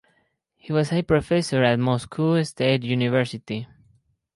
He 0.57 0.73
was 0.73 0.91
a 0.91 1.03
professor 1.03 1.63
at 1.63 1.77
Moscow 1.77 2.41
State 2.41 2.81
University. 2.81 3.67